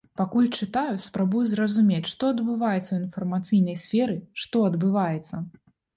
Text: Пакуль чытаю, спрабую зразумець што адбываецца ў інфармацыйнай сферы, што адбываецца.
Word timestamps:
Пакуль 0.19 0.45
чытаю, 0.61 0.93
спрабую 1.07 1.41
зразумець 1.51 2.09
што 2.13 2.31
адбываецца 2.35 2.85
ў 2.91 2.97
інфармацыйнай 3.05 3.77
сферы, 3.83 4.17
што 4.45 4.63
адбываецца. 4.71 5.35